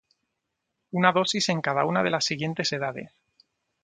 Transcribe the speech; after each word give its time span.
Una 1.01 1.11
dosis 1.17 1.49
en 1.53 1.61
cada 1.61 1.83
una 1.91 2.01
de 2.03 2.09
las 2.09 2.25
siguientes 2.25 2.73
edades: 2.73 3.11